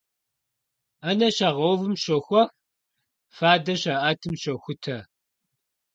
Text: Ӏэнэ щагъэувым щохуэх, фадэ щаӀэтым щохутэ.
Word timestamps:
Ӏэнэ 1.01 1.27
щагъэувым 1.35 1.93
щохуэх, 2.03 2.49
фадэ 3.35 3.73
щаӀэтым 3.81 4.33
щохутэ. 4.41 4.97